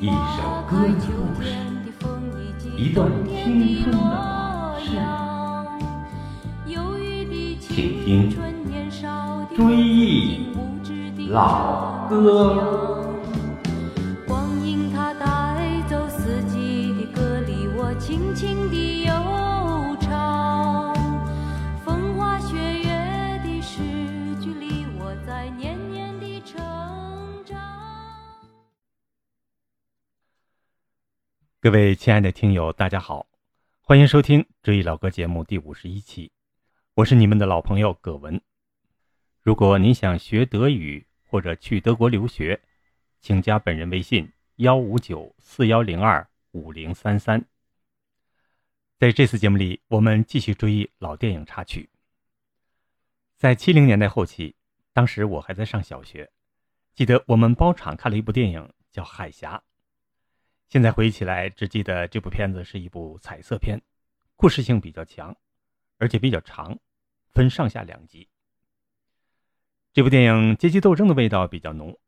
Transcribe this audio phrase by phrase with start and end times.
[0.00, 0.12] 一首
[0.66, 1.52] 歌的故事，
[2.74, 4.96] 一段青春的往事。
[7.60, 8.30] 请听
[9.54, 10.54] 《追忆
[11.28, 12.16] 老歌》。
[14.26, 18.79] 光阴它带走四季的歌里，我轻轻地
[31.70, 33.28] 各位亲爱的听友，大家好，
[33.80, 36.32] 欢迎收听《追忆老歌》节目第五十一期，
[36.94, 38.42] 我是你们的老朋友葛文。
[39.40, 42.60] 如果您想学德语或者去德国留学，
[43.20, 47.46] 请加本人微信幺五九四幺零二五零三三。
[48.98, 51.88] 在这次节目里，我们继续追忆老电影插曲。
[53.36, 54.56] 在七零年代后期，
[54.92, 56.32] 当时我还在上小学，
[56.96, 59.62] 记得我们包场看了一部电影，叫《海峡》。
[60.70, 63.82] 现在回忆起来，只记得这部片子是一部彩色片，
[64.36, 65.36] 故事性比较强，
[65.98, 66.78] 而且比较长，
[67.32, 68.28] 分上下两集。
[69.92, 71.98] 这部电影阶级斗争的味道比较浓，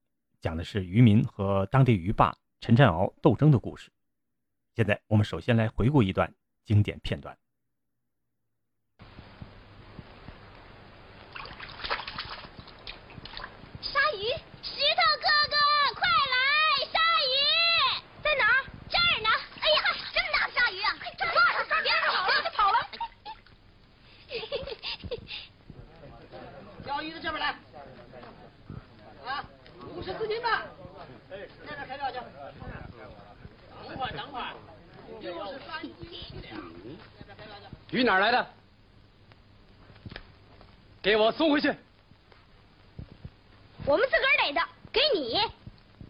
[0.41, 3.91] 讲的是渔民和当地渔霸陈占鳌斗争的故事。
[4.77, 6.33] 现在我们首先来回顾一段
[6.65, 7.37] 经典片段。
[13.81, 14.31] 鲨鱼，
[14.63, 15.57] 石头哥哥，
[15.97, 16.37] 快来！
[16.93, 17.35] 鲨鱼
[18.23, 18.65] 在哪儿？
[18.89, 19.29] 这儿呢！
[19.61, 19.83] 哎呀，
[20.15, 20.95] 这么大的鲨鱼啊！
[21.01, 21.35] 快抓住！
[21.83, 22.77] 别跑了，跑了！
[26.85, 27.49] 钓鱼的这边来，
[29.27, 29.45] 啊，
[29.95, 30.65] 五十四斤吧。
[31.31, 31.37] 那
[31.75, 32.19] 边开钓去。
[33.89, 34.55] 等会儿，等会儿，
[35.23, 36.61] 又是三斤七两。
[37.91, 38.47] 鱼哪儿来的？
[41.01, 41.69] 给我送回去！
[43.85, 44.61] 我们自个儿逮的，
[44.93, 45.41] 给你。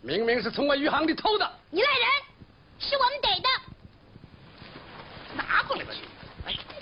[0.02, 1.52] 明明是从我鱼行里偷的。
[1.70, 2.06] 你赖人，
[2.78, 3.48] 是我们逮的。
[5.34, 6.02] 拿过来吧你！
[6.46, 6.74] 哎哎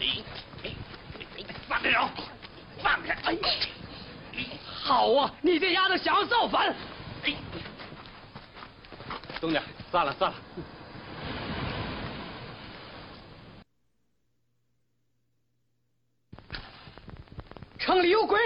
[0.00, 0.04] 哎
[0.64, 0.70] 哎！
[1.66, 2.08] 放开手！
[2.82, 3.14] 放开！
[3.24, 3.38] 哎！
[4.82, 6.74] 好啊，你这丫头想要造反！
[7.24, 7.34] 哎！
[9.40, 10.36] 东家，算了算了。
[18.04, 18.38] 里有鬼！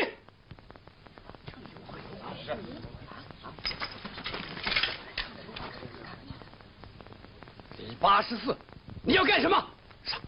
[7.76, 8.56] 第八十四，
[9.02, 9.56] 你要干什么？
[10.04, 10.20] 上！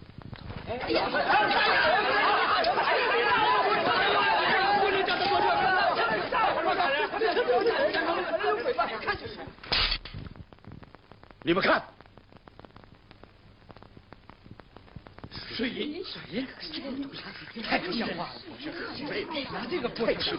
[0.68, 1.08] 哎呀！
[11.42, 11.82] 你们看，
[15.60, 16.46] 水银，水银，
[17.62, 18.40] 太不像话了！
[19.52, 20.38] 拿这个不行，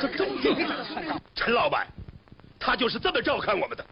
[0.00, 1.20] 这真给他算账。
[1.34, 1.88] 陈老板，
[2.56, 3.84] 他就是这么照看我们的。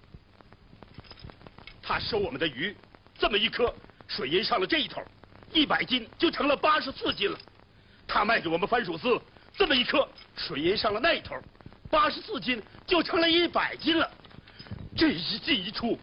[1.83, 2.77] 他收我们的鱼，
[3.19, 3.75] 这么一颗，
[4.06, 5.03] 水银上了这一头，
[5.53, 7.37] 一百斤就成了八十四斤了。
[8.06, 9.21] 他卖给我们番薯丝，
[9.53, 11.34] 这么一颗，水银上了那一头，
[11.91, 14.09] 八十四斤就成了一百斤了。
[14.97, 15.99] 这一进一出，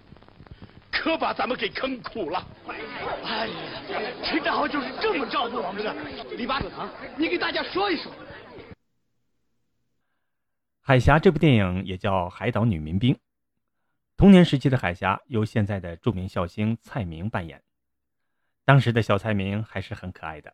[1.00, 2.46] 可把咱们给坑苦了。
[3.24, 3.54] 哎呀，
[4.22, 5.96] 陈大豪就是这么照顾我们的。
[6.36, 8.12] 李八子堂，你给大家说一说。
[10.82, 13.16] 《海峡》这部电影也叫《海岛女民兵》。
[14.18, 17.64] 童年时期的海峡由现在的著名笑星蔡明扮演。
[18.66, 20.54] 当时的小蔡明还是很可爱的，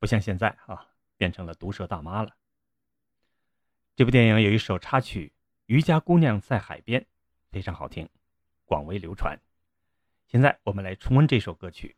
[0.00, 0.84] 不像现在啊，
[1.16, 2.34] 变成了毒舌大妈了。
[3.94, 5.28] 这部电影有一首插曲
[5.66, 7.00] 《渔家姑娘在海边》，
[7.52, 8.08] 非常好听，
[8.64, 9.38] 广为流传。
[10.30, 11.96] 现在我们来重温这首歌曲。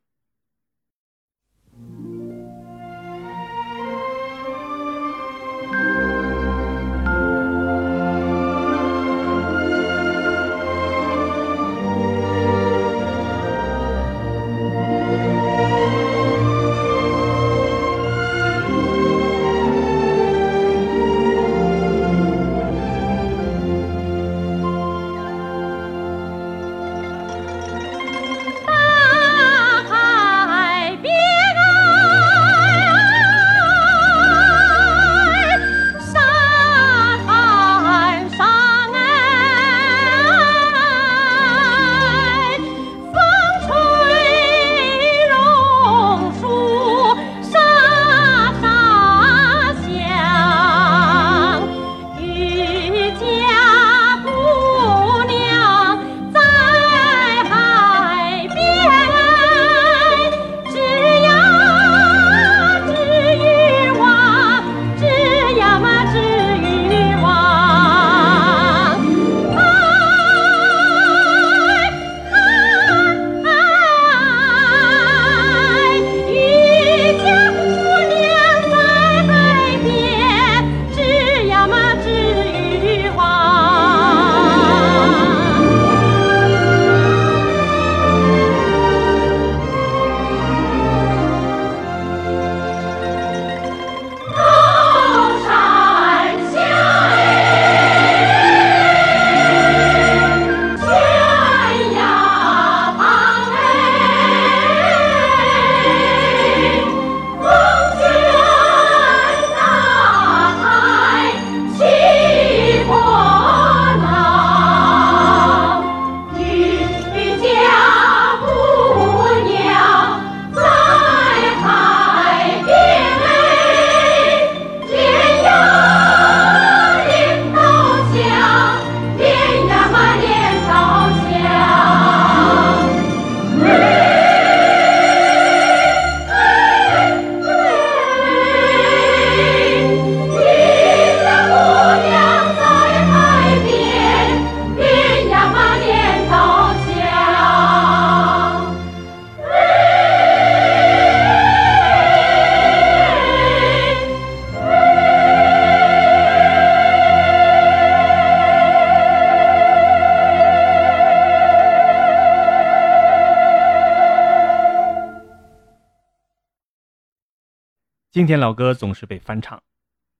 [168.22, 169.60] 经典老歌总是被翻唱，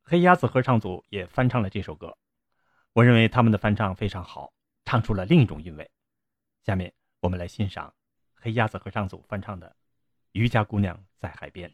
[0.03, 2.19] 黑鸭子合唱组也翻唱了这首歌。
[2.95, 4.53] 我认为他们的翻唱非常好，
[4.85, 5.89] 唱出了另一种韵味。
[6.65, 7.95] 下面我们来欣赏
[8.35, 9.69] 黑鸭子合唱组翻唱的
[10.33, 11.71] 《渔家姑娘在海边》。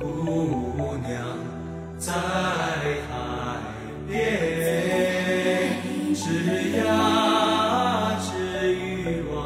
[0.00, 1.10] 姑娘
[1.98, 3.10] 在海
[4.06, 4.14] 边，
[6.14, 6.24] 只
[6.76, 6.78] 呀
[8.20, 8.28] 只
[8.74, 9.36] 渔网，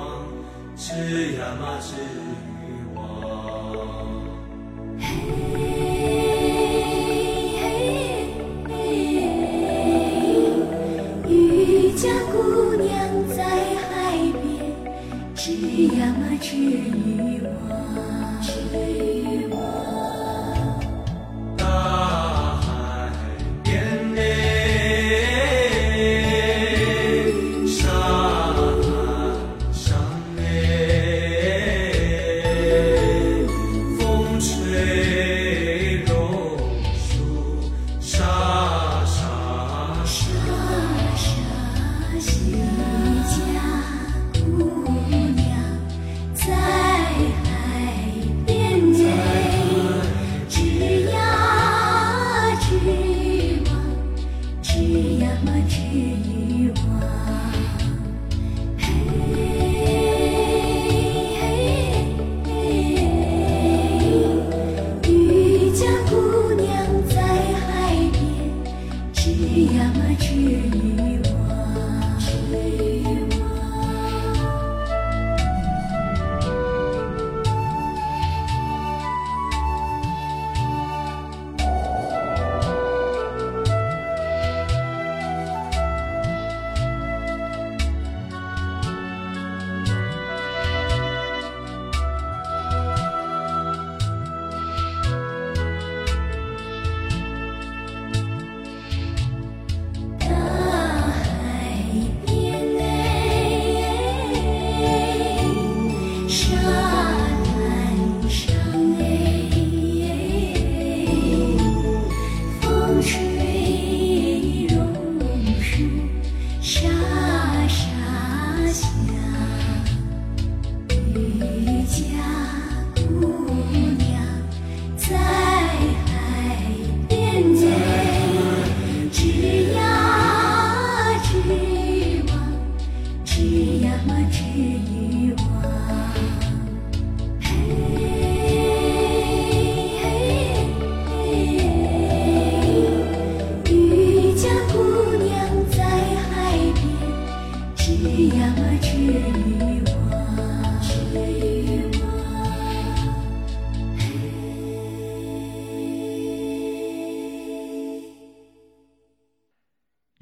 [0.76, 0.92] 只
[1.36, 2.60] 呀嘛只渔
[2.94, 3.00] 网。
[4.98, 5.00] 嘿
[11.28, 11.30] 渔
[11.92, 12.36] 家姑
[12.76, 12.90] 娘
[13.34, 13.38] 在
[13.88, 13.90] 海
[14.42, 14.44] 边，
[15.34, 15.40] 织
[15.96, 16.91] 呀嘛织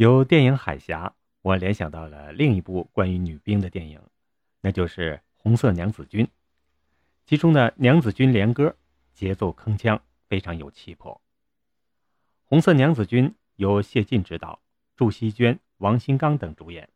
[0.01, 1.09] 由电影《海峡》，
[1.43, 4.01] 我联想到了另一部关于女兵的电影，
[4.63, 6.25] 那就是《红色娘子军》。
[7.27, 8.69] 其中的《娘子军连歌》
[9.13, 11.13] 节奏铿锵，非常有气魄。
[12.45, 14.63] 《红色娘子军》由谢晋执导，
[14.97, 16.89] 祝希娟、王新刚等主演。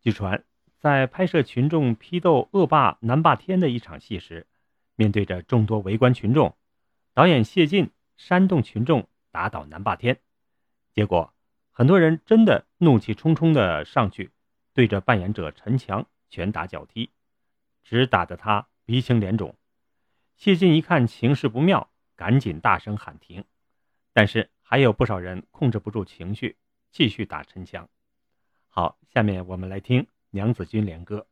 [0.00, 0.42] 据传，
[0.80, 4.48] 在拍摄群众批斗恶霸南霸天的一场戏时，
[4.96, 6.56] 面对着众多围观群众，
[7.12, 10.18] 导演谢晋煽动群众打倒南霸天，
[10.92, 11.32] 结果
[11.76, 14.30] 很多人真的怒气冲冲的上去，
[14.72, 17.10] 对着扮演者陈强拳打脚踢，
[17.82, 19.56] 直打得他鼻青脸肿。
[20.36, 23.44] 谢晋一看情势不妙，赶紧大声喊停，
[24.12, 26.56] 但是还有不少人控制不住情绪，
[26.92, 27.88] 继续打陈强。
[28.68, 31.26] 好，下面我们来听《娘子军联歌》。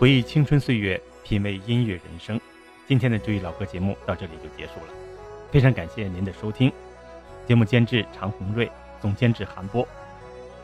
[0.00, 2.40] 回忆青春岁月，品味音乐人生。
[2.88, 4.94] 今天的追忆老歌节目到这里就结束了，
[5.50, 6.72] 非常感谢您的收听。
[7.46, 9.86] 节目监制常红瑞，总监制韩波。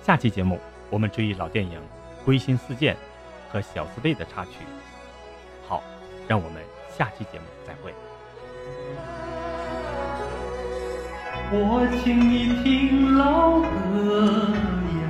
[0.03, 1.79] 下期节目我们追忆老电影
[2.25, 2.95] 《归心似箭》
[3.53, 4.53] 和小四贝的插曲。
[5.69, 5.83] 好，
[6.27, 6.63] 让我们
[6.97, 7.93] 下期节目再会。
[11.53, 14.49] 我请你听老歌
[14.97, 15.05] 呀，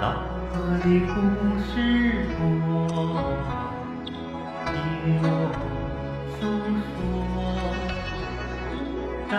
[0.00, 0.14] 老
[0.50, 1.20] 歌的故
[1.60, 2.40] 事多，
[5.00, 5.06] 我
[6.40, 6.42] 总
[6.90, 6.98] 说
[9.30, 9.32] 当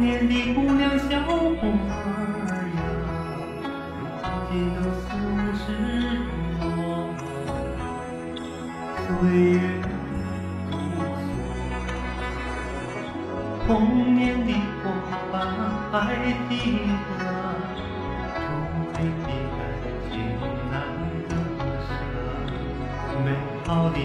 [0.00, 1.28] 年的姑娘小伙
[1.62, 1.64] 儿
[2.76, 2.78] 呀，
[4.22, 5.08] 如今都四
[5.56, 5.64] 十
[6.60, 6.62] 多，
[8.96, 9.08] 岁
[9.40, 9.54] 月
[10.70, 10.98] 如梭，
[13.66, 13.68] 童
[14.14, 14.48] 年的
[14.82, 14.84] 伙
[15.32, 15.34] 伴
[15.90, 15.94] 还
[16.48, 16.52] 记
[17.08, 17.24] 得，
[18.34, 18.36] 初
[18.92, 19.58] 恋的感
[20.10, 20.14] 情
[20.70, 20.74] 难
[21.28, 21.30] 割
[21.86, 21.88] 舍，
[23.24, 23.26] 美
[23.64, 23.96] 好的，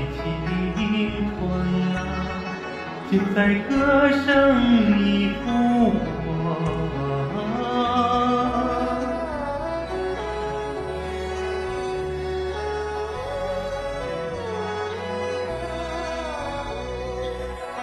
[3.12, 6.22] 就在歌声里复活。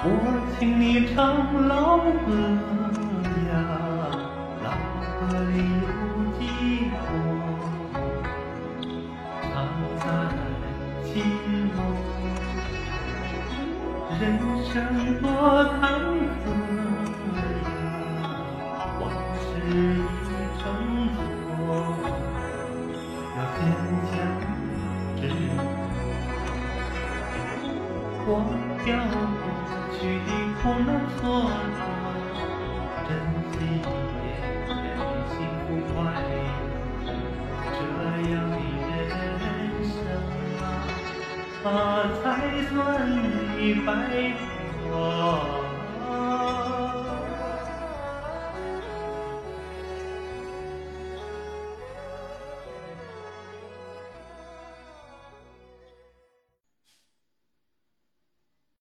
[0.03, 0.09] 我
[0.59, 3.08] 请你唱老歌
[15.39, 15.47] 多
[15.79, 16.51] 坎坷
[16.83, 17.31] 呀，
[18.99, 19.01] 往
[19.39, 20.27] 事已
[20.59, 20.61] 成
[21.15, 21.17] 错，
[23.37, 23.57] 要坚
[24.11, 24.11] 强
[25.15, 25.55] 执着。
[28.27, 28.29] 忘
[28.85, 28.87] 掉
[29.39, 29.47] 过
[29.95, 30.29] 去的
[30.61, 31.23] 苦难错
[31.79, 31.81] 错，
[33.07, 33.09] 珍
[33.53, 33.55] 惜
[34.19, 34.27] 眼
[34.67, 34.77] 前
[35.31, 35.65] 幸福
[35.95, 37.07] 快乐，
[37.79, 37.79] 这
[38.29, 38.53] 样的
[39.07, 39.07] 人
[39.87, 39.97] 生
[41.63, 41.65] 啊，
[42.25, 42.27] 才
[42.65, 42.75] 算
[43.57, 43.89] 美白
[44.99, 45.58] 头。